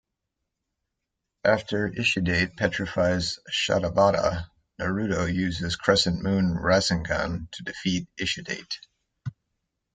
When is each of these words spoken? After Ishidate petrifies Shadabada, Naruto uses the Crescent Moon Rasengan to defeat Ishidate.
After 1.45 1.87
Ishidate 1.87 2.57
petrifies 2.57 3.37
Shadabada, 3.51 4.47
Naruto 4.79 5.31
uses 5.31 5.73
the 5.73 5.77
Crescent 5.77 6.23
Moon 6.23 6.55
Rasengan 6.59 7.51
to 7.51 7.63
defeat 7.63 8.07
Ishidate. 8.17 8.79